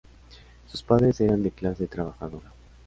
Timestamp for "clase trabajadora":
1.51-2.51